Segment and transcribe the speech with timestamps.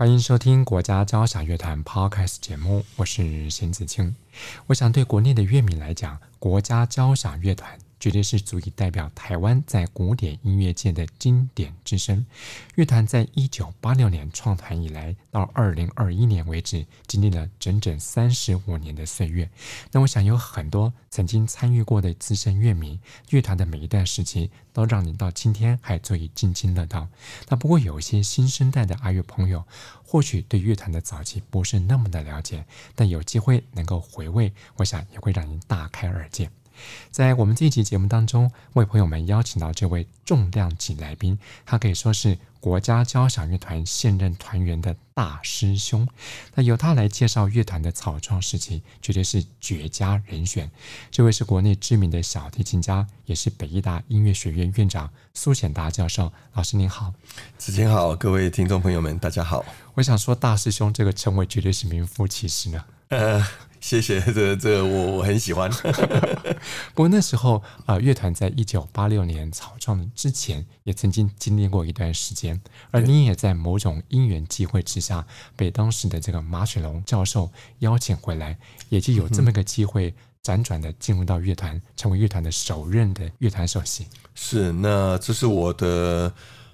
[0.00, 4.16] 欢迎收听国家交响乐团 Podcast 节目，我是邢子清。
[4.68, 7.78] 我想对国内的乐迷来讲，国家交响乐团。
[8.00, 12.24] 绝对是足以代表台湾在古典音乐界的经典之声。
[12.74, 19.48] 乐团在一九八六年创团以来，到二零二一年为止，经历了整整三十五年的岁月。
[19.92, 27.06] 那我想有很多曾经参与过的资深乐迷，乐团的每一段时期，都让您到今天还足以津津乐道。
[27.48, 29.64] 那不过有一些新生代的阿乐朋友，
[30.02, 36.50] 或许对乐团的早期不是那么的了解，但有机会能够回味，我想也会让您大开耳界。
[37.10, 46.06] 在我们这一期节目当中，为朋友们邀请到这位重量级来宾，他可以说是国家交响乐团现任团员的大师兄。
[46.54, 50.70] 那由他来介绍乐团的草创时期，绝对是绝佳人选。
[51.10, 56.32] 这位是国内知名的小提琴家，也是北艺大音乐学院院长苏显达教授。
[56.54, 57.12] 老师您好，
[57.58, 59.64] 子晴好，各位听众朋友们，大家好。
[59.94, 62.84] 我想说，大师兄这个称谓绝对是名副其实呢。
[63.10, 63.46] 呃。
[63.82, 65.70] 谢谢，这、这、我我很喜欢。
[66.92, 72.60] 不过那时候啊、呃，乐团在一九八六年草创之前，也曾经经历过一段时间。
[72.90, 75.26] 而你也在某种因缘机会之下，
[75.56, 78.58] 被当时的这个马雪龙教授邀请回来，
[78.90, 80.14] 也就有这么个机会，
[80.44, 84.06] 辗转的进入到乐团，成为乐团的首任的乐团首席。
[84.34, 86.30] 是，那这是我的。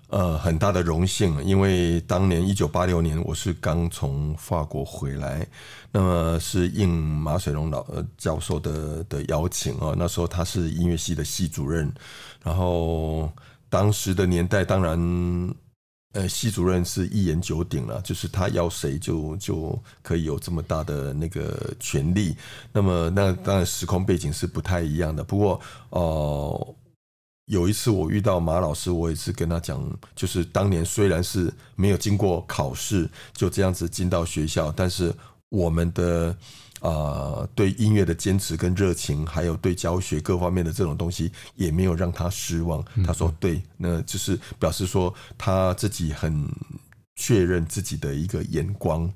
[0.09, 5.45] 呃，很大的荣幸，因为当年一九八六年我是刚从法国回来，
[5.97, 7.83] 那么是应马水龙老
[8.19, 11.91] 教授的的邀请啊，那时候他是音乐系的系主任，
[12.45, 13.33] 然后
[13.71, 15.55] 当时的年代，当然，
[16.13, 22.37] 呃，系主任是一言九鼎了，就是他要谁就就可以有这么大的那个权力，
[22.75, 26.75] 那么那当然时空背景是不太一样的，不过哦。
[27.47, 29.81] 有一次我遇到马老师，我也是跟他讲，
[30.17, 35.15] 就是当年虽然是没有经过考试就这样子进到学校，但是
[35.49, 36.37] 我们的
[36.81, 42.85] 啊、呃、对音乐的坚持跟热情，还有对教学各方面的这种东西，也没有让他失望。
[43.05, 46.47] 他说对，那就是表示说他自己很
[47.15, 49.13] 确认自己的一个眼光。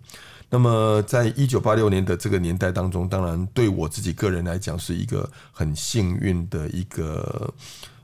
[0.49, 7.53] 那么在一九八六年的这个年代当中，当然对我自己个人来讲是一个很幸运的一个。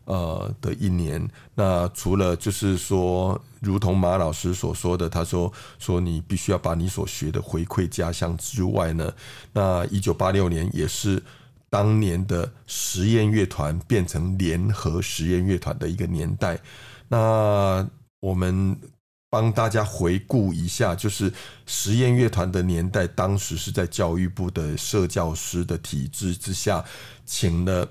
[0.06, 9.12] 呃的一年，那除了就是说，如同马老师所说的，他说说你必须要把你所学的回馈家乡之外呢，
[9.52, 11.20] 那一九八六年也是
[11.68, 16.58] 当年的实验乐团变成联合实验乐团的一个年代。
[17.08, 17.84] 那
[18.20, 18.78] 我们
[19.28, 21.32] 帮大家回顾一下，就是
[21.66, 26.84] 实验乐团的年代，当时是在教育部的社教师的体制之下，
[27.24, 27.88] 请了。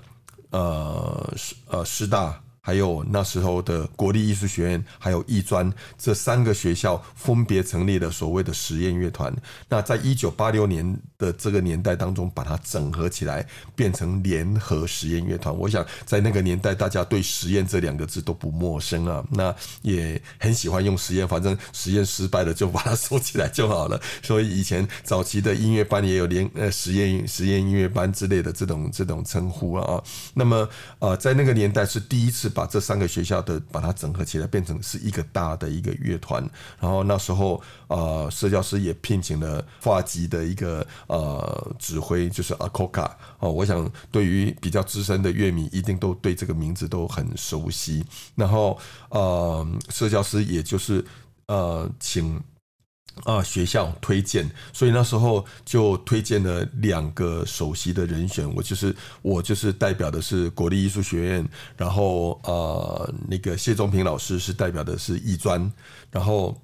[0.50, 9.32] 呃，十呃师大，还有那时候的国立艺术学院，还有艺专这三个学校分别成立了所谓的实验乐团。
[9.68, 13.46] 那在一九八六年的这个年代当中，把它整合起来，
[13.76, 15.56] 变成联合实验乐团。
[15.56, 19.24] 我想在那个年代，大家对“实验”这两个字都不陌生啊。
[19.30, 24.00] 那也很喜欢用“实验”，反正实验失败了就把它收起来就好了。
[24.24, 30.02] 所以以前早期的音乐班也有联呃实验实验音乐班之类的这种这种称呼啊。
[30.34, 36.42] 那么呃，在那个年代是第一次把这三个学校的把它整合起来，变成是一个大的一个乐团。
[36.80, 40.84] 然后那时候呃，社教师也聘请了法籍的一个。
[41.08, 48.04] 呃，指挥就是阿科卡哦，我想对于比较资深的乐迷，一定都对这个名字都很熟悉。
[48.34, 48.78] 然后
[49.10, 51.04] 呃，社教师也就是
[51.46, 52.40] 呃，请
[53.24, 58.48] 啊、学校推荐，所以那时候就推荐了两个首席的人选。
[58.54, 65.72] 我就是我就是代表的是国立艺术学院，然后呃，那个谢宗平老师是代表的是艺专，
[66.10, 66.60] 然后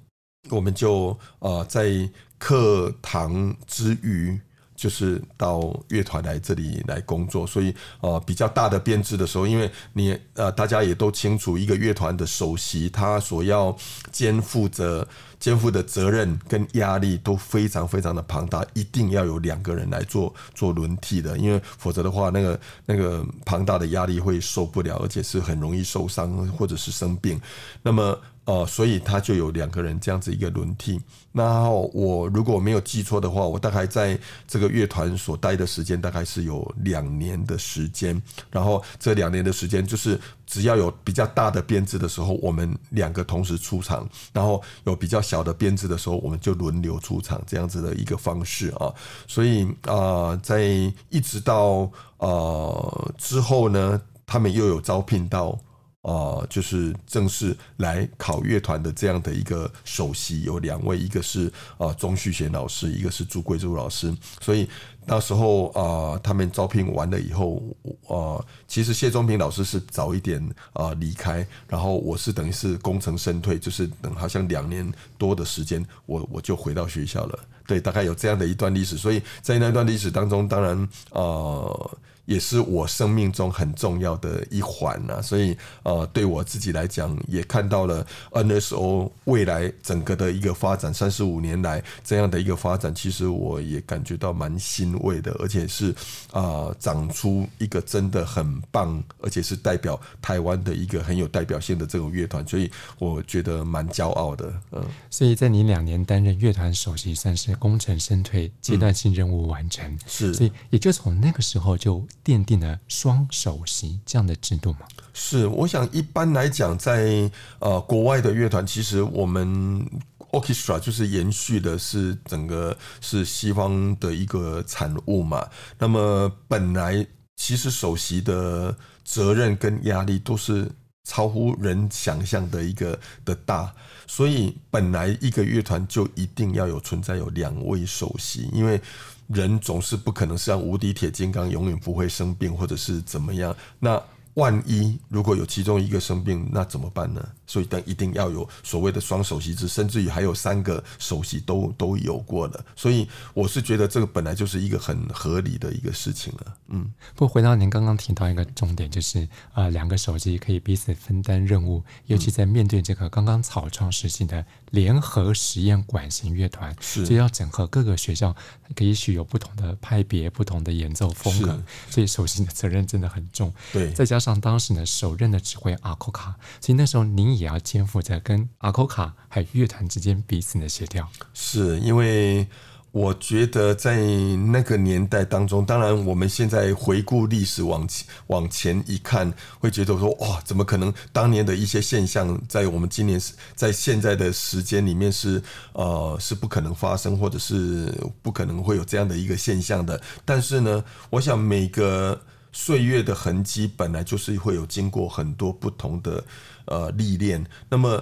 [0.49, 2.09] 我们就呃在。
[2.39, 4.37] 课堂之余，
[4.83, 13.73] 就是到乐团来这里来工作，所以呃比较大的编制的时候，因为你呃大家也都清楚，一个乐团的首席他所要
[14.11, 15.07] 肩负着
[15.39, 27.39] 肩负的责任跟压力都非常非常的庞大，一定要有两个人来做做轮替的，因为否则的话，那个那个庞大的压力会受不了，而且是很容易受伤或者是生病。
[27.81, 30.99] 那么呃，所以他就有两个人这样子一个轮替。
[31.31, 38.21] 然后我如果没有记错的话，我大概在这个乐团所待的时间大概是有两年的时间。
[38.51, 48.93] 然后这两年的时间，就是只要有比较大的编制的时候，我们两个同时出场；然后有比较小的编制的时候，我们就轮流出场，这样子的一个方式啊。
[49.25, 50.61] 所以啊、呃，在
[51.09, 55.57] 一直到呃之后呢，他们又有招聘到。
[56.03, 64.13] 啊、呃，就是正式来考乐团的这样的一个首席有两位，一个是啊钟旭贤老师，一个是朱贵珠老师。
[64.41, 64.67] 所以
[65.05, 67.63] 那时候啊、呃，他们招聘完了以后，
[68.07, 77.39] 啊、呃，其实谢宗平老师是早一点啊离开，然后我是等于是功成身退，就是等好像两年多的时间，我我就回到学校了。
[77.65, 78.97] 对，大概有这样的一段历史。
[78.97, 80.77] 所以在那段历史当中，当然
[81.11, 81.21] 啊。
[81.21, 95.91] 呃也是我生命中很重要的一环呐，所以呃，对我自己来讲，也看到了 NSO 未来整个的一个发展，三十五年来这样的一个发展，其实我也感觉到蛮欣慰的，而且是
[96.31, 96.41] 啊、
[96.71, 104.53] 呃，长出一个真的很棒，而且是代表台湾的一个很有代表性的这种乐团，所以我觉得蛮骄傲的。
[104.71, 112.01] 嗯，所以在你两年担任乐团首席，算是功成身退，阶段性任务完成，嗯、是，所以也就从那个时候就。
[112.23, 114.79] 奠定了双首席这样的制度吗？
[115.13, 117.29] 是，我想一般来讲，在
[117.59, 119.85] 呃国外的乐团，其实我们
[120.31, 125.47] orchestra 就是延续的是整个是西方的一个产物嘛。
[125.77, 127.05] 那么本来
[127.35, 130.71] 其实首席的责任跟压力都是
[131.03, 133.71] 超乎人想象的一个的大，
[134.07, 138.81] 所以本来一个乐团就一定要有存在有两位首席，因为。
[139.27, 143.55] 人总是不可能像无敌铁金刚，永远不会生病，或者是怎么样。
[143.79, 144.01] 那
[144.35, 147.23] 万一如果有其中一个生病，那怎么办呢？
[147.45, 152.63] 所以，但一定要有所谓的双首席制，甚至于还有三个首席都都有过的。
[152.75, 156.57] 所以，我是觉得这个本来就是一个很合理的一个事情了。
[156.69, 168.35] 嗯，不过回到您刚刚提到一个重点，就是啊，两个首席可以彼此分担任务，尤其在面对这个刚刚草创时期的联合实验管弦乐团，是就要整合各个学校，
[168.75, 173.53] 可以许有不同的派别、不同的演奏风格，所以首席的责任真的很重。
[173.71, 181.09] 对，再加上上当时呢，首任的指挥阿库卡，所以那时候您也要肩负着跟阿库卡还有乐团之间彼此的协调。
[181.33, 182.47] 是因为
[182.91, 193.19] 我觉得在那个年代当中，当然我们现在回顾历史往前往前一看，会觉得说哇，怎么可能当年的一些现象，在我们今年
[193.55, 195.41] 在现在的时间里面是
[195.73, 199.99] 呃是不可能发生，或者是不可能会有这样的一个现象的。
[200.23, 202.21] 但是呢，我想每个。
[202.53, 206.23] 岁月的痕迹本来就是会有经过很多不同的
[206.65, 208.01] 呃历练，那么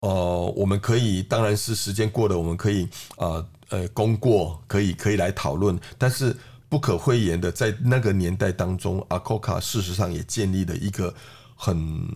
[0.00, 6.36] 呃我们可以当然是时间过了，我们可以呃呃功过可以可以来讨论，但是
[6.68, 11.14] 不可讳言的，在那个年代当中，阿库卡事实上也建立了一个
[11.54, 12.06] 很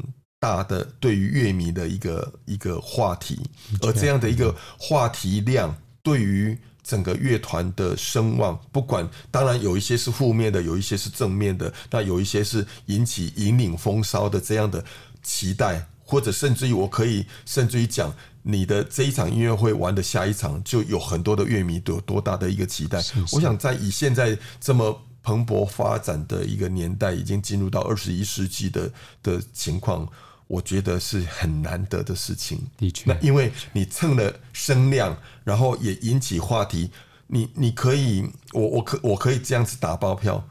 [0.41, 3.41] 大的对于乐迷的一个一个话题，
[3.81, 6.59] 而这样的一个话题量对于。
[6.87, 14.85] 整个乐团的声望，不管当然有一些是负面的，有一些是正面的，那有一些是引起引领风骚的这样的
[15.21, 23.03] 期待，或者甚至于我可以甚至于讲，你的这一场音乐会玩的下一场就有很多的乐迷都有多大的一个期待。
[23.03, 28.93] 是是我想在以现在这么蓬勃发展的一个年代，已经进入到二十一世纪的
[29.25, 30.09] 的情况。
[30.47, 32.67] 我觉得是很难得的事情。
[32.77, 36.91] 的确，那因为你蹭了声量，然后也引起话题，
[37.27, 40.47] 你你可以，我我可我可以这样子打包票，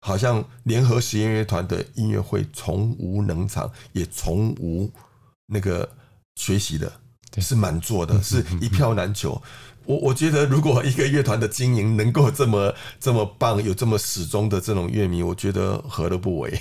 [0.00, 4.90] 好像联合实验乐团的音乐会从无冷场，也从无
[5.46, 5.88] 那个
[6.36, 6.92] 学习的，
[7.38, 9.40] 是满座的，是一票难求。
[9.86, 16.60] 我我觉得，如果一个乐团的经营能够这么这么棒，有这么始终的这种乐迷，我觉得何乐不为。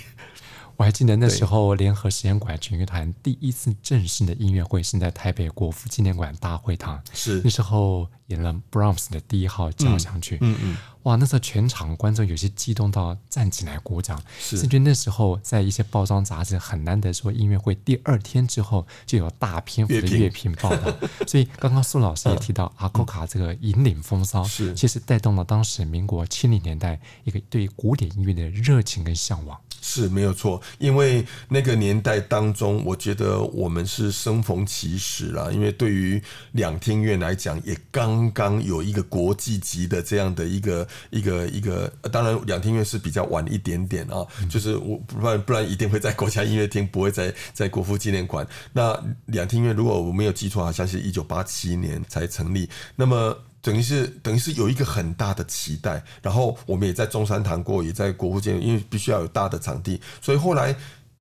[0.77, 7.41] 我还记得那时候联合实验管弦乐团第一次正式的音乐会是在台北国父纪念馆大会堂，是。
[7.43, 20.51] 那时候演了 Brahms 的第一号交响曲，嗯嗯，嗯，哇，那时候全场观众有些激动到站起来鼓掌，是，甚至那时候在一些包装杂志很难得说音乐会第二天之后就有大篇幅的乐评。
[20.61, 20.95] 报道，
[21.27, 29.59] 所以刚刚苏老师也提到阿库卡这个引领风骚，是，其实带动了当时民国七零年代一个对古典音乐的热情跟向往。
[29.81, 35.49] 是没有错，因为那个年代当中，我觉得我们是生逢其时啦。
[35.51, 41.91] 因为对于两厅院来讲，也刚刚有一个国际级的这样的一个一个一个。
[42.11, 48.47] 当然，两厅院是比较晚一点点啊，就是我不然不然一定会在国家音乐厅，不会在在国父纪念馆。
[48.73, 52.69] 那两厅院，如果我没有记错，好像是一九八七年才成立。
[52.95, 53.37] 那么。
[53.67, 60.73] 等于是等于是有一个很大的期待，然后我们也在中山堂过，也在国父纪，因为必须要有大的场地，所以后来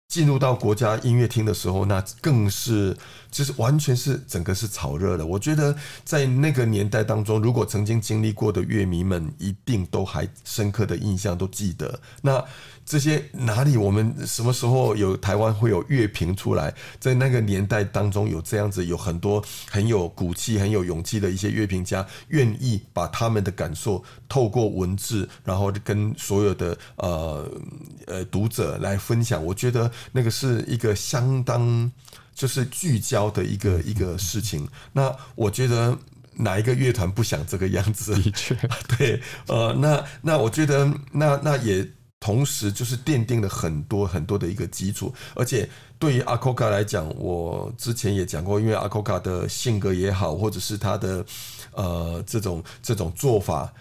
[0.06, 2.96] 进入到国家音乐厅的时候，那更是
[3.32, 5.26] 就是完全是整个是炒热的。
[5.26, 12.00] 我觉得在那个年代当中，如果曾经经历过的乐迷们，一定都还深刻的印象都记得。
[12.22, 12.44] 那。
[12.86, 13.76] 这些哪里？
[13.76, 16.72] 我们什么时候有台湾会有乐评出来？
[17.00, 27.50] 在那个年代当中，有这样子有很多很有骨气、很有勇气的一些乐评家，愿意把他们的感受透过文字，然后跟所有的呃
[28.06, 29.44] 呃读者来分享。
[29.44, 31.90] 我觉得那个是一个相当
[32.36, 34.68] 就是聚焦的一个一个事情。
[34.92, 35.98] 那我觉得
[36.34, 38.14] 哪一个乐团不想这个样子？
[38.14, 38.56] 的确，
[38.96, 41.84] 对，呃，那那我觉得那那也。
[42.18, 45.68] 同时，就是奠定了很多很多的一个基础，而且
[45.99, 51.25] 对于阿库卡来讲，我之前也讲过，因为阿库卡的性格也好，或者是他的
[51.73, 53.73] 呃这种这种做法，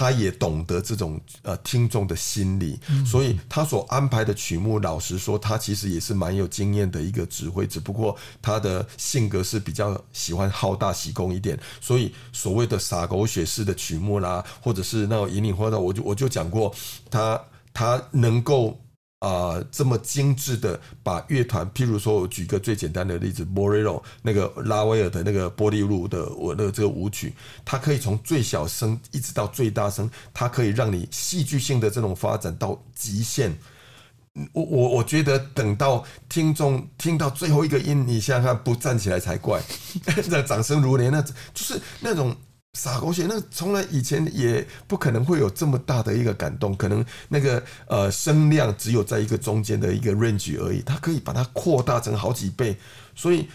[0.00, 16.74] 他也懂得这种呃听众的心理，所以他所安排的曲目，老实说，他其实也是蛮有经验的一个指挥，只不过他的性格是比较喜欢好大喜功一点，所以所谓的撒狗血式的曲目啦，或者是那种引领花道我就我就讲过
[17.10, 17.38] 他。
[17.72, 18.76] 他能够
[19.20, 33.54] 啊、这么精致的把乐团，譬如说我举个最简单的例子，波雷罗那个拉威尔的那个玻璃路的我的这个舞曲，它可以从最小声一直到最大声，它可以让你戏剧性的这种发展到极限。
[34.54, 39.62] 我我我觉得等到听众听到最后一个音，你想想看，不站起来才怪，
[40.30, 42.34] 那掌声如雷，那就是那种。
[42.74, 52.76] 洒狗血，那从来以前也不可能会有这么大的一个感动，可能那个呃声量只有在一个中间的一个 range 而已，它可以把它扩大成好几倍，
[53.14, 53.48] 所以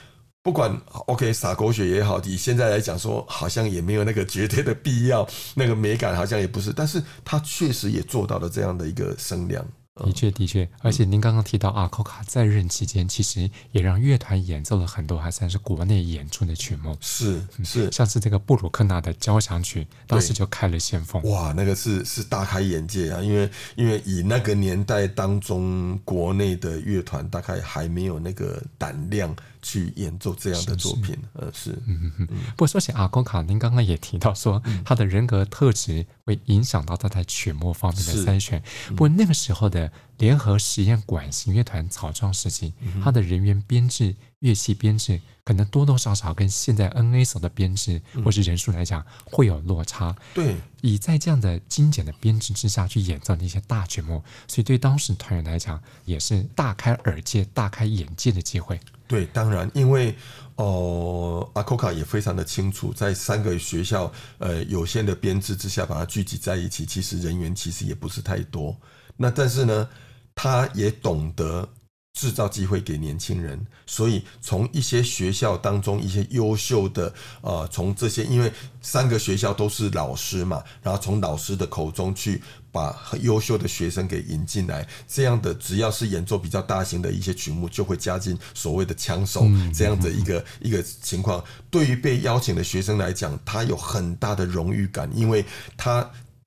[0.44, 9.66] 不管 OK 洒狗血也好，以现在来讲说，好像也没有那个绝对的必要，那个美感好像也不是，但是它确实也做到了这样的一个声量。
[10.04, 21.24] 的确，的确，而且您刚刚提到阿库卡在任期间，其实也让乐团演奏了很多还算是国内演出的曲目，是是，像是这个布鲁克纳的交响曲，当时就开了先锋。
[21.24, 23.22] 哇，那个是是大开眼界啊！
[23.22, 29.34] 因为因为以那个年代当中，国内的乐团大概还没有那个胆量。
[29.66, 32.28] 去演奏这样的作品，呃，是，嗯嗯嗯。
[32.52, 38.62] 不过说起阿公卡，您刚刚也提到说，他的人格特质会影响到他在曲目方面的筛选。
[38.90, 50.16] 不过那个时候的联合实验管弦乐团草创时期，他的人员编制、乐器编制，可能多多少少跟现在 NA 所的编制或是人数来讲会有落差。
[50.36, 58.80] 对，以在这样的精简的编制之下去演奏那些大曲目，所以对当时团员来讲也是大开耳界、大开眼界的机会。
[59.08, 60.16] 对，当然，因为
[60.56, 68.76] 哦，阿库卡也非常的清楚，在三个学校呃有限的编制之下，把它聚集在一起，其实人员其实也不是太多。
[69.16, 69.88] 那但是呢，
[70.34, 71.70] 他也懂得
[72.14, 82.42] 制造机会给年轻人，所以从一些学校当中一些优秀的呃，从这些因为三个学校都是老师嘛，然后从老师的口中去。
[82.76, 91.42] 把很优秀的学生给引进来，这样的只要是演奏比较大型的一些曲目，就会加进所谓的枪手这样的一个一个情况。
[91.72, 95.46] 对于被邀请的学生来讲，他有很大的荣誉感，因为
[95.78, 96.06] 他。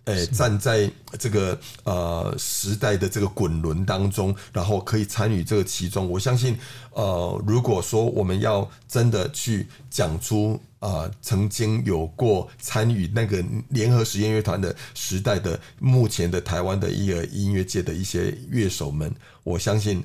[0.08, 6.08] 诶，站在这个呃时代的这个滚轮当中，然后可以参与这个其中。
[6.08, 6.56] 我相信，
[6.94, 19.12] 呃，如果说我们要真的去讲出啊、呃，曾经有过参与那个联合实验乐团的时代的目前的台湾的一个音乐界的一些乐手们，
[19.44, 20.04] 我相信。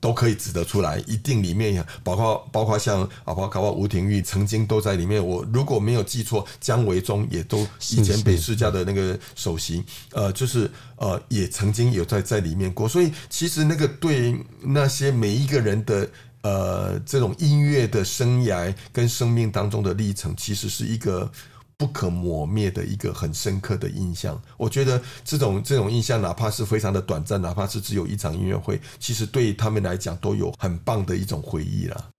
[0.00, 5.26] 都可以指得出来，一定里面包括包括像啊，包括吴廷玉曾经都在里面。
[5.26, 12.86] 我如果没有记错，姜维忠也都以前北市家的那个首席，呃，就是呃，也曾经有在在里面过。
[12.86, 16.06] 所以其实那个对那些每一个人的
[16.42, 21.30] 呃这种音乐的生涯跟生命当中的历程，其实是一个。
[21.74, 32.11] 不可磨灭的一个很深刻的印象，我觉得这种这种印象，哪怕是非常的短暂，哪怕是只有一场音乐会，其实对他们来讲都有很棒的一种回忆了。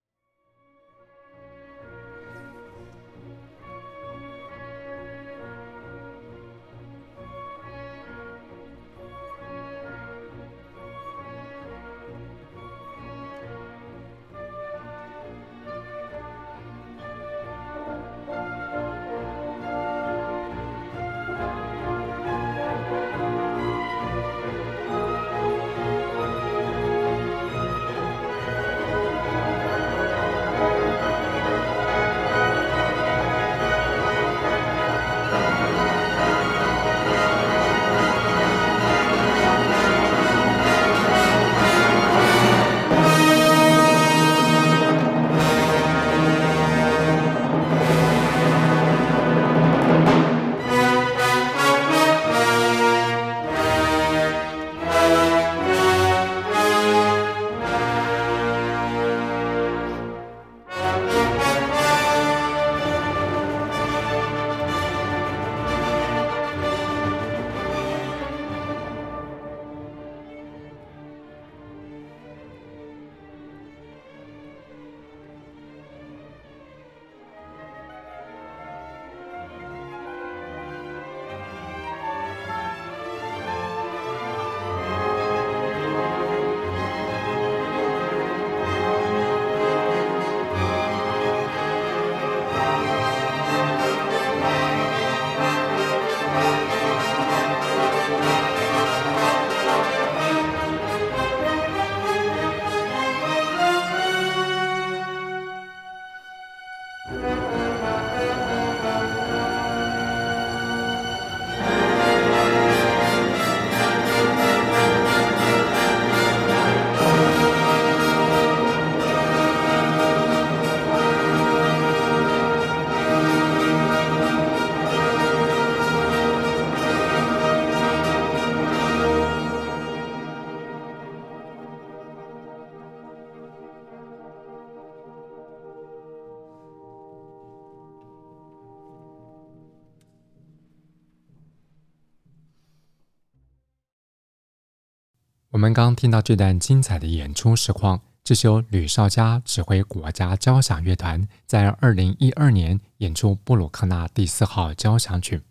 [145.74, 155.42] 刚刚听到这段精彩的演出实况，这是由吕绍嘉指挥国家交响乐团在二零一二年演出布鲁克纳第四号交响曲。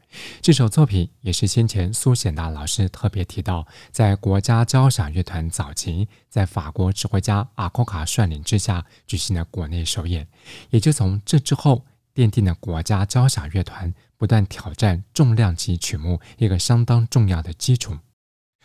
[0.40, 10.28] 这首作品也是先前苏显达老师特别提到，在国家交响乐团早期在法国指挥家阿库卡率领之下举行的国内首演，
[10.70, 17.96] 也就从这之后奠定了国家交响乐团不断挑战重量级曲目一个相当重要的基础。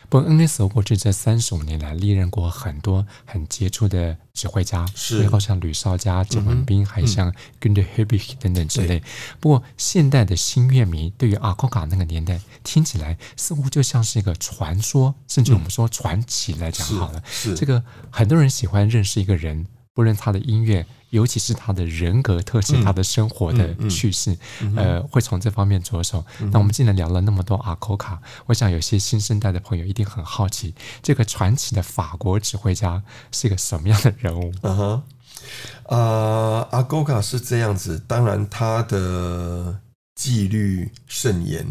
[0.08, 7.30] 不过，NSO 过去这三十五年来历任过很多很杰出的指挥家，是，然后像吕绍佳、简文彬，还像
[7.60, 9.02] Günter Helbig 等等之类。
[9.38, 17.22] 不过，现代的新乐迷对于阿库卡那个年代听起来似乎就像是一个传说，甚至我们说传奇来讲好了。
[17.26, 19.66] 是，是这个很多人喜欢认识一个人，
[19.98, 20.86] 不论他的音乐。
[21.10, 24.30] 尤其是他的人格特质，嗯、他的生活的趣事，
[24.60, 26.22] 嗯嗯、呃，会从这方面着手。
[26.38, 34.52] 嗯、那我们既然聊了那么多阿科卡，我想有些新生代的朋友一定很好奇，这个传奇的法国指挥家是一个什么样的人物？
[34.60, 35.02] 嗯哼，
[35.84, 39.80] 呃，阿科卡是这样子，当然他的
[40.14, 41.66] 纪律甚严。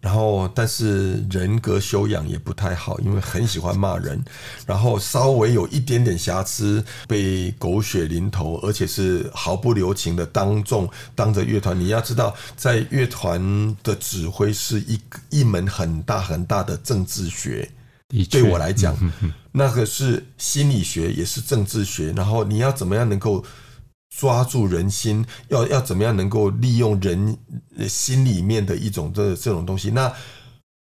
[0.00, 4.18] 然后，但是人格修养也不太好，因为很喜欢骂人，
[4.66, 11.78] 然后稍微有一点点瑕疵，被狗血淋头，而且是毫不留情的当众当着乐团。
[11.78, 17.70] 你要知道，在乐团的指挥是一一门很大很大的政治学。
[18.30, 18.96] 对我来讲，
[19.52, 22.10] 那个是心理学，也是政治学。
[22.12, 23.44] 然后你要怎么样能够？
[24.14, 27.38] 抓住人心，要要怎么样能够利用人
[27.88, 29.90] 心里面的一种这这种东西？
[29.90, 30.12] 那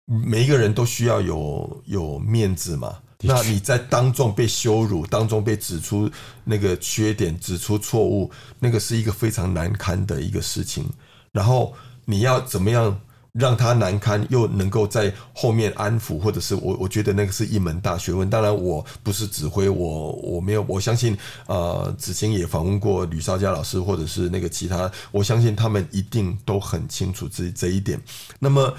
[0.06, 2.98] 每一个人都需要有有面子嘛。
[3.22, 6.10] 那你在当众被羞辱，当众被指出
[6.44, 10.88] 那个缺点，指出错误，那个是一个非常难堪的一个事情。
[11.32, 13.00] 然后你要怎么样？
[13.38, 18.28] 让他难堪，又能够在后面安抚，或者是我，我觉得那个是一门大学问。
[18.30, 28.00] 当然，我不是指挥，我我没有，我相信，呃，子晴也访问过吕绍佳老师，或者是那个其他，我相信他们一定都很清楚这这一点。
[28.38, 28.74] 那么，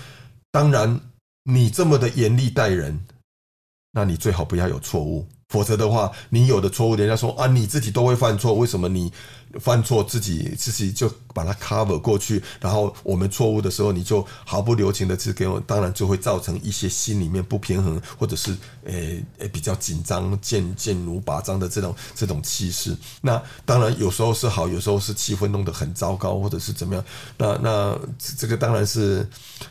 [0.51, 0.99] 当然，
[1.43, 2.99] 你这么的严厉待人，
[3.91, 5.27] 那你最好不要有错误。
[5.49, 9.09] 否则的话，你有的错误，人家说啊，你自己都会犯错，为什么你
[9.61, 12.43] 犯错自己自己就把它 cover 过去？
[12.59, 18.51] 然后我们错误的时候，你就毫不留情的去给我，当然就会造成一些心里面不平衡，或者是
[18.83, 22.93] 诶诶比较紧张、剑剑如拔张的这种这种气势。
[23.21, 27.01] 那当然有时候是好，有时候是气氛弄得很糟糕，或者是怎么样。
[27.37, 27.97] 那那
[28.37, 29.25] 这个当然是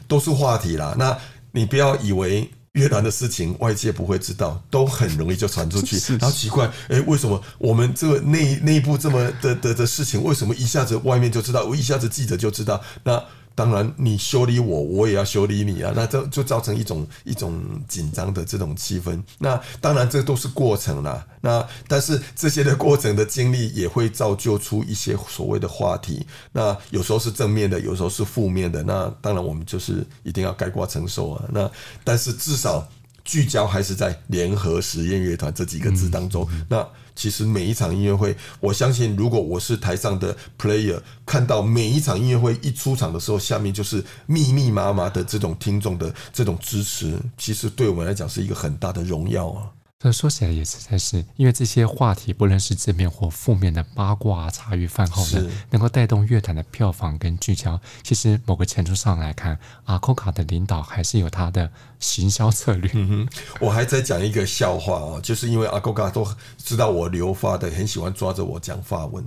[0.09, 0.95] 都是话题啦。
[0.97, 1.19] 那
[1.53, 2.51] 你不要以为。
[2.77, 5.97] 乐团的事情外界不会知道，都很容易就传出去。
[6.19, 12.81] 然后奇怪，哎，为什么我们这个内内部这么的的的事情，为什么一下子外面就知道，我一下子记者就知道？
[13.03, 13.21] 那。
[13.57, 15.93] 当然，你修理我，我也要修理你啊！
[15.97, 19.21] 那这就造成一种一种紧张的这种气氛。
[19.39, 21.27] 那当然，这都是过程啦。
[21.41, 26.25] 那但是这些的过程的经历也会造就出一些所谓的话题。
[26.53, 28.83] 那有时候是正面的，有时候是负面的。
[28.83, 31.45] 那当然，我们就是一定要概括承受啊。
[31.51, 31.69] 那
[32.05, 32.87] 但是至少。
[33.27, 36.49] 聚焦还是在联合实验乐团这几个字当中。
[36.71, 49.71] 那其实每一场音乐会，我相信如果我是台上的 player，看到每一场音乐会一出场的时候，下面就是密密麻麻的这种听众的这种支持，其实对我们来讲是一个很大的荣耀啊。
[49.99, 57.81] 这说起来也实在是，因为这些话题不论是正面或负面的八卦、茶余饭后呢，能够带动乐团的票房跟聚焦。
[58.03, 62.91] 其实某个程度上来看，阿库卡的领导还是有他的行销策略。
[62.93, 63.29] 嗯哼，
[63.59, 66.29] 我还在讲一个笑话哦，就是因为阿库卡都
[66.59, 69.27] 知道我留发的，很喜欢抓着我讲法文。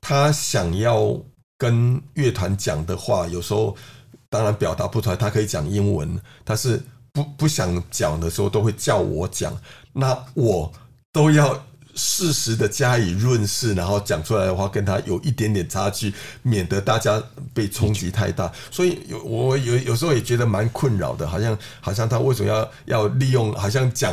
[0.00, 1.20] 他想要
[1.58, 3.76] 跟乐团讲的话，有时候
[4.30, 6.80] 当然表达不出来，他可以讲英文，他是
[7.12, 9.52] 不不想讲的时候，都会叫我讲。
[9.98, 10.70] 那我
[11.10, 17.22] 都要适时的加以润饰，然后讲出来的话跟他有一点点差距，免得大家
[17.54, 18.52] 被冲击太大。
[18.70, 24.12] 所以有我有有时候也觉得蛮困扰的，好像好像他为什么要要利用好像讲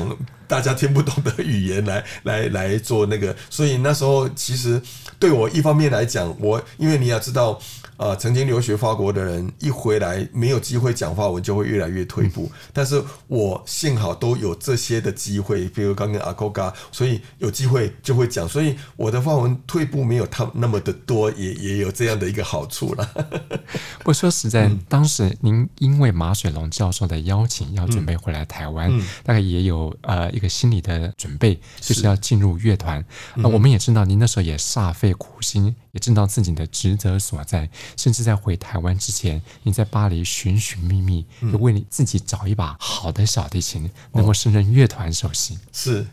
[0.53, 3.35] 大家听不懂的语言来 来来做那个？
[3.49, 4.79] 所以那时候其实
[5.17, 7.59] 对我一方面来讲，我因为你要知道。
[7.95, 12.51] 啊，曾经留学法国的人一回来没有机会讲法文，就会越来越退步。
[12.73, 23.07] 但是我幸好都有这些的机会，比如刚跟阿科卡，所以有机会就会讲，所以我的法文退步没有他那么的多，也也有这样的一个好处了。
[24.03, 33.03] 不说实在，嗯、当时您因为马水龙教授的邀请要准备回来台湾，嗯、大概也有呃一个个心理的准备，就是要进入乐团。
[33.35, 45.57] 那、嗯、我们也知道，您那时候也煞费苦心，也知道自己的职责所在，甚至在回台湾之前，你在巴黎寻寻觅觅，就为你自己找一把好的小提琴，能够胜任乐团首席。
[45.71, 46.05] 是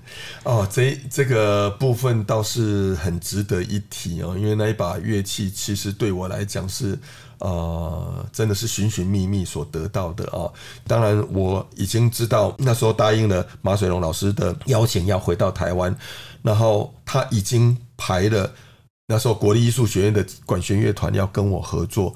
[0.44, 6.98] 哦，这这个部分倒是很值得一提哦，因为那一把乐器其实对我来讲是。
[7.40, 10.44] 呃，真的是寻寻觅觅所得到的啊！
[10.86, 15.94] 当然，我已经知道那时候答应了马水龙老师的邀请，要回到台湾，
[16.42, 18.52] 然后他已经排了
[19.06, 22.14] 那时候国立艺术学院的管弦乐团要跟我合作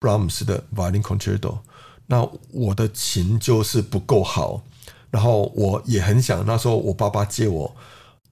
[0.00, 1.58] Brahms 的 Violin Concerto。
[2.06, 4.62] 那我的琴就是不够好，
[5.10, 7.74] 然后我也很想，那时候我爸爸借我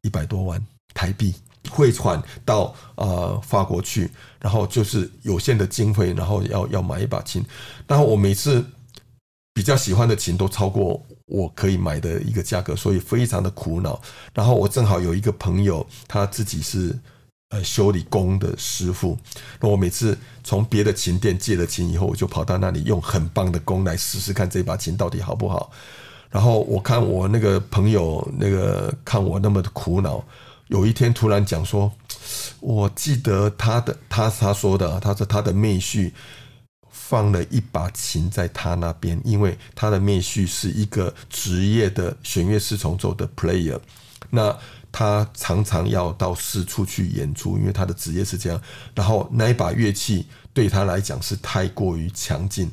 [0.02, 0.64] 一百多万
[0.94, 1.34] 台币。
[1.68, 7.44] 汇款到呃法国去，然后就是有限的经费，然后要要买一把琴。
[7.86, 8.64] 然后我每次
[9.52, 14.00] 比较喜欢的琴都超过我可以买的一个价格，所以非常的苦恼。
[14.32, 16.98] 然后我正好有一个朋友，他自己是
[17.50, 19.18] 呃修理工的师傅。
[19.60, 25.70] 那我每次从别的琴店借了琴以后，我就跑到那里用很棒的工来试试看这把琴到底好不好。
[26.30, 30.24] 然后我看我那个朋友那个看我那么的苦恼。
[30.70, 31.92] 有一天突然讲说，
[32.60, 36.12] 我记得他的他他说的，他说他的妹婿
[36.88, 43.80] 放了一把琴在他那边，因为他的妹婿是一个职业的弦乐四重奏的 player，
[44.30, 44.56] 那
[44.92, 48.62] 他常常要到四处去演出，因为他的职业是这样，
[48.94, 52.70] 然后那一把乐器对他来讲是太过于强劲。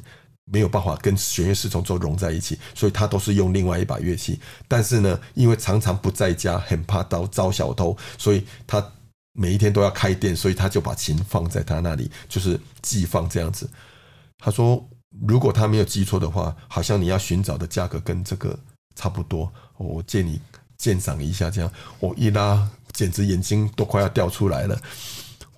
[0.49, 4.39] 没有办法跟弦乐四重奏融在一起，所以他都是用另外一把乐器。
[4.67, 8.93] 但是呢，因为常常不在家，很怕遭遭小偷，所以他
[9.33, 13.69] 每一天都要开店，所以他就把琴放在他那里，就是寄放这样子。
[14.39, 14.83] 他说，
[15.27, 18.57] 如果他没有记错的话，好像你要寻找的价格跟这个
[18.95, 19.51] 差不多。
[19.77, 20.41] 我借你
[20.77, 24.79] 鉴赏一下，这样我一拉，简直眼睛都快要掉出来了。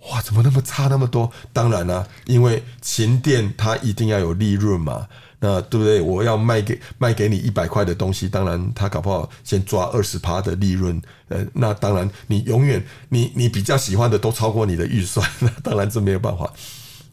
[0.08, 1.32] 哇，怎么那么差那么多？
[1.52, 5.08] 当然啦、因为琴店它一定要有利润嘛，
[5.40, 6.00] 那对不对？
[6.02, 11.02] 我要卖给卖给你一百块的东西，当然他搞不好先抓二十趴的利润。
[11.28, 16.52] 呃，那当然你永远你你比较喜欢的都超过你的预算， 那当然这没有办法。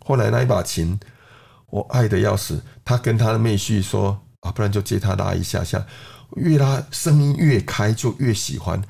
[0.05, 0.99] 后来那一把琴，
[1.70, 5.85] 我爱得要死，他跟他的妹婿说啊，不然就借他拉一下下，
[6.37, 8.81] 越拉声音越开就越喜欢。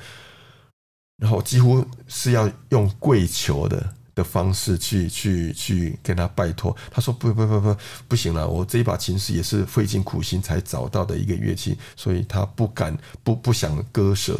[1.18, 6.76] 然后几乎是要用跪求的的方式去去去跟他拜托。
[6.90, 7.76] 他说不不不不
[8.08, 14.38] 不行了，我这一把琴是也是费尽苦心才找到的一个乐器，所以他不敢不不想割舍。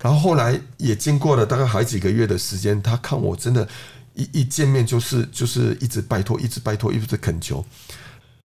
[0.00, 3.66] 然后后来也经过了大概好几个月的时间，他看我真的，
[4.14, 7.64] 一一见面就是就是一直拜托，一直拜托，一直恳求。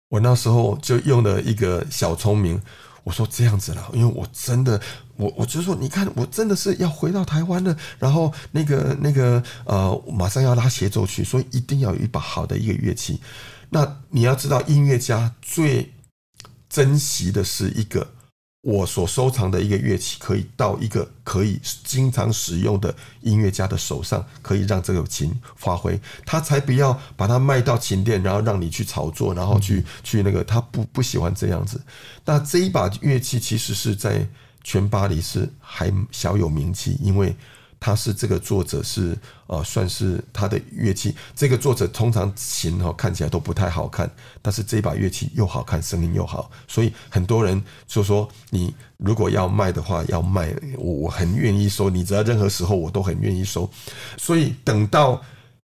[0.09, 2.61] 我那时候就用了一个小聪明。
[3.05, 4.81] 我说这样子了，因为我真的，
[5.17, 13.21] 我我就说，你看，我真的是要回到台湾了，然后那个那个呃，马上要拉协奏曲，所以一定要有一把好的一个乐器。
[13.71, 15.93] 那你要知道，音乐家最
[16.69, 18.07] 珍惜的是一个。
[18.63, 25.99] 我所收藏的一个乐器，可以到一个可以经常使用的音乐家的手上，可以让这个琴发挥。
[26.27, 31.81] 他才不要把它卖到琴店，然后让你去炒作，然后去去那个，他不不喜欢这样子。
[32.25, 34.29] 那这一把乐器其实是在
[34.63, 37.35] 全巴黎是还小有名气，因为。
[37.81, 39.17] 他是这个作者是
[39.47, 41.17] 呃，算是他的乐器。
[41.35, 44.09] 这个作者通常琴哈看起来都不太好看，
[44.43, 53.69] 但是这把乐器又好看，声音又好，所以很多人就说，你如果要卖的话，要卖，我我很愿意收，你只要任何时候我都很愿意收。
[54.19, 55.21] 所以等到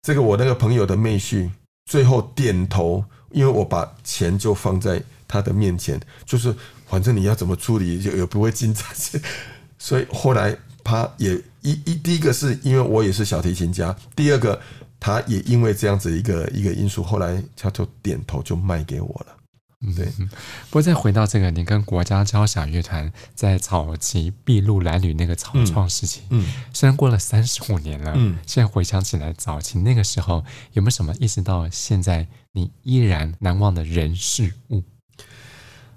[0.03, 1.49] 这个我那个朋友的妹婿
[1.87, 6.53] 最后点头，因为我把钱就放在他的面前，就是
[6.89, 8.85] 反正你要怎么处理也也不会进展，
[9.79, 10.59] 所以后来。
[10.85, 14.61] 他也一一第一个是因为我也是小提琴家，第二个
[14.99, 19.37] 他也因为这样子一个一个因素，后来他就点头就卖给我了。
[19.85, 20.07] 嗯，对。
[20.07, 34.85] 不过再回到这个，你跟国家交响乐团在早期筚路蓝缕那个草创时期，嗯，虽然过了三十五年了，嗯，现在回想起来，早期那个时候有没有什么一直到现在你依然难忘的人事物？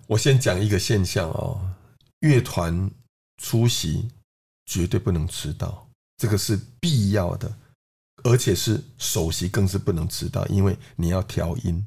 [0.08, 1.60] 我先讲一个现象哦，
[2.22, 2.90] 乐团
[3.38, 4.10] 出席。
[4.66, 7.54] 绝对不能迟到，这个是必要的，
[8.24, 11.86] 而且是首席更是不能迟到，因为你要调音。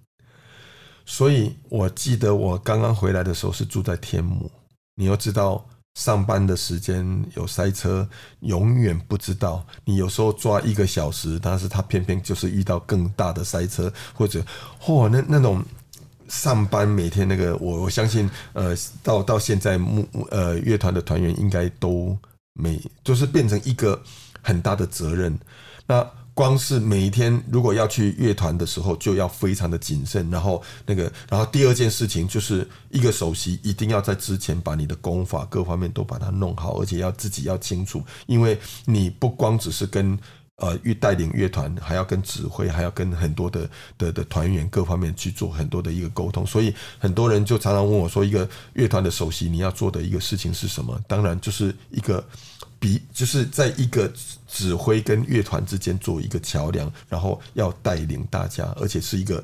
[1.05, 4.51] 所以我记得我刚刚回来的时候是住在天母，
[4.97, 8.07] 你要知道上班的时间有塞车，
[8.41, 9.67] 永远不知道。
[9.85, 14.45] 你有时候抓一个小时，但是他偏偏就是遇到更大的塞车，或者
[14.81, 15.65] 嚯、那那种
[16.29, 22.17] 上班每天那个，我我相信，呃，到到现在，木呃乐团的团员应该都
[22.59, 24.03] 每，就是变成一个
[24.43, 25.39] 很大的责任。
[25.87, 30.29] 那光是每一天如果要去乐团的时候，就要非常的谨慎。
[30.31, 40.19] 然后那个，然后第二件事情就是一个首席一定要在之前把你的功法各方面都把它弄好，而且要自己要清楚，因为你不光只是跟。
[40.59, 51.01] 呃，与带领乐团，还要跟指挥，还要跟很多的的的团员各方面去做很多的一个沟通，所以很多人就常常问我说，一个乐团的首席你要做的一个事情是什么？
[51.07, 52.25] 当然就是一个
[52.81, 54.13] 比，就是在一个
[54.49, 59.43] 指挥跟乐团之间做一个桥梁，然后要带领大家，而且是一个。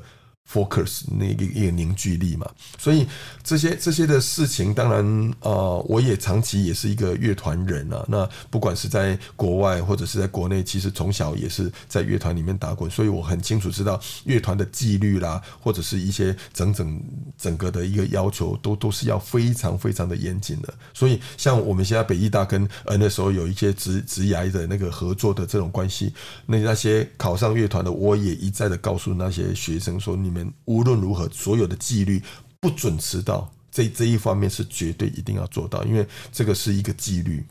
[0.51, 3.07] Focus 那个一个凝聚力嘛，所以
[3.43, 8.05] 这些这些的事情，当然呃，我也长期也是一个乐团人啊。
[8.07, 17.01] 那不管是在国外或者是在国内，其实从小也是在乐团里面打滚，所以我很清楚知道乐团的纪律啦，或者是一些整整
[17.35, 20.71] 整个的一个要求，都都是要非常非常的严谨的。
[20.93, 26.13] 所以像我们现在北艺大跟呃那时候有一些职职涯的那个合作的这种关系，
[26.45, 30.34] 那那些考上乐团的，我也一再的告诉那些学生说你。
[30.65, 32.21] 无论如何，所有的纪律
[32.59, 37.45] 不准迟到，这这一方面是绝对一定要做到，因为这个是一个纪律，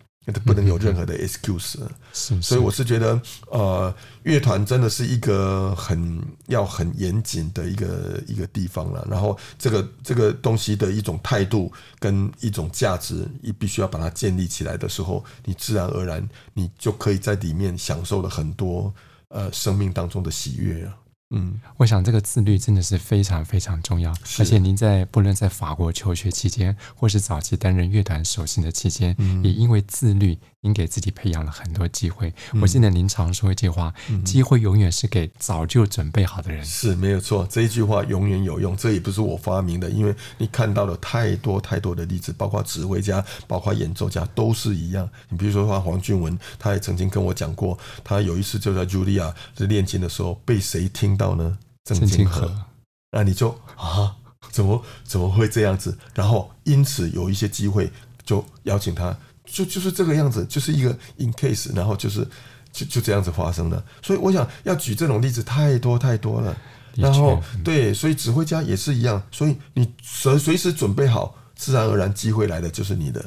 [0.44, 1.76] 不能有任何的 excuse。
[2.12, 3.20] 是，所以我是觉得，
[3.50, 9.06] 呃，乐团真的是一个很要很严谨的一个一个地方了。
[9.10, 18.92] 然后，这个这个东西的一种态度跟一种价值，你必须要把它建立起来的时候，你自然而然你就可以在里面享受了很多
[19.28, 20.96] 呃生命当中的喜悦啊。
[21.34, 24.14] 嗯，我想这个自律真的是非常非常重要。
[24.38, 32.32] 而且您在不论在法国求学期间，或是早期担任乐团首席的期间，嗯、也因为自律，您给自己培养了很多机会。
[32.52, 38.74] 嗯、我记得您常说一句话：“嗯、机会永远是给早就准备好的人。”是没有错，这一句话永远有用。
[38.74, 45.06] 这也不是我发明的，因为你看到了太多太多的例子，包括指挥家，包括演奏家，都是一样。
[45.28, 51.34] 你比如说，黄俊文，他也曾经跟我讲过，他有一次就在茱莉亚在练琴的时候，被谁听到？
[51.34, 52.64] 呢，郑敬和，
[53.10, 54.14] 那你就啊，
[54.52, 55.98] 怎么怎么会这样子？
[56.14, 57.90] 然后因此有一些机会
[58.24, 62.26] 就邀请他，就就是这个样子，就是一个 in case，然后就是
[62.72, 63.84] 就就这样子发生了。
[64.02, 66.56] 所以我想要举这种例子太多太多了。
[66.94, 73.24] 然后对，所以指挥家也是一样，所以你随随时准备好，自然而然机会来的就是你的。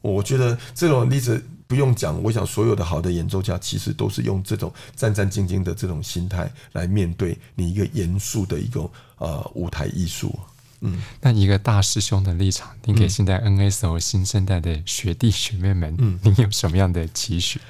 [0.00, 1.42] 我觉得这种例子。
[1.68, 10.38] 不用讲，我想所有的好的演奏家其实都是用这种战战兢兢的这种心态来面对你一个严肃的一个呃舞台艺术。
[10.82, 17.60] 嗯，那一个大师兄的立场，您给现在 NSO 新生代的学弟学妹们，嗯，你有什么样的期许？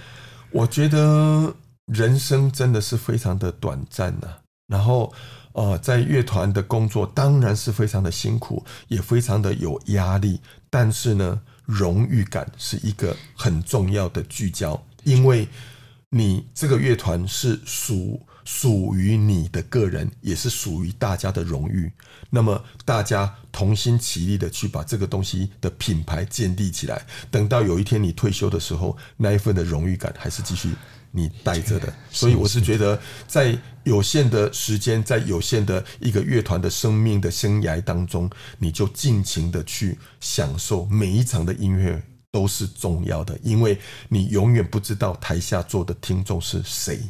[0.51, 1.55] 我觉得
[1.87, 5.13] 人生真的是非常的短暂呐、啊，然后
[5.53, 11.41] 呃，在乐团的工作当然是非常的辛苦，也非常的有压力，但是呢。
[11.65, 15.47] 荣誉感是一个很重要的聚焦，因为
[16.11, 21.91] 你这个乐团是属属于你的个人，也是属于大家的荣誉。
[22.31, 30.71] 那么大家同心齐力的去把这个东西的品牌建立起来，等到有一天你退休的时候，那一份的荣誉感还是继续。
[31.15, 43.79] 你带着的，所以我是觉得，在有限的时间，在有限的一个乐团的生命的生涯当中，你就尽情的去享受每一场的音乐都是重要的，因为
[44.09, 47.03] 你永远不知道台下坐的听众是谁，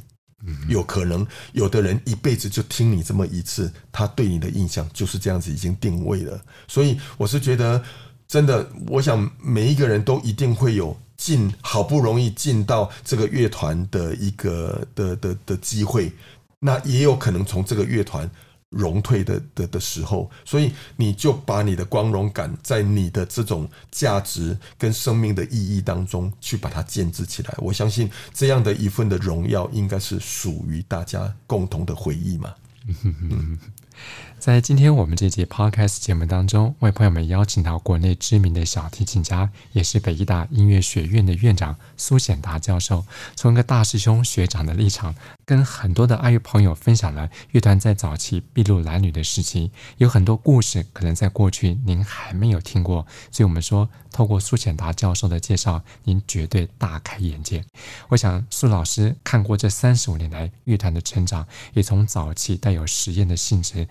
[0.68, 7.82] 有可能有的人一辈子就听你这么一次，他对你的印象就是这样子已经定位了，所以我是觉得，
[8.26, 10.96] 真的，我想每一个人都一定会有。
[11.14, 16.10] 进好不容易进到这个乐团的一个的的的机会，
[16.58, 18.28] 那也有可能从这个乐团
[18.72, 27.54] 荣退的的的时候，所以你就把你的光荣感在你的这种价值跟生命的意义当中去把它建置起来。
[27.58, 32.54] 我相信这样的一份的荣耀，应该是属于大家共同的回忆嘛。
[34.42, 57.64] 在今天我们这节 Podcast 节目当中，为朋友们邀请到国内知名的小提琴家，也是北艺大音乐学院的院长苏显达教授，从一个大师兄学长的立场，跟很多的爱乐朋友分享了乐团在早期筚路蓝缕的时期，有很多故事，可能在过去您还没有听过，所以我们说，透过苏显达教授的介绍，您绝对大开眼界。
[58.08, 63.86] 我想苏老师看过这三十五年来乐团的成长，也从早期带有实验的性质。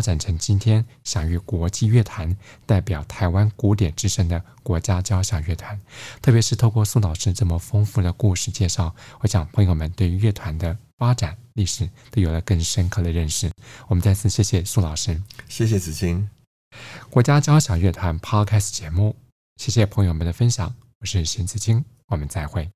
[0.00, 5.80] 展成今天享誉国际乐坛、代表台湾古典之声的国家交响乐团，
[6.20, 13.50] 特别是透过宋老师这么丰富的故事介绍，我想朋友们对于乐团的发展历史都有了更深刻的认识。
[13.88, 16.28] 我们再次谢谢宋老师，谢谢子清。
[17.10, 19.16] 国家交响乐团 Podcast 节目，
[19.56, 22.75] 谢谢朋友们的分享，我是邢子清，我们再会。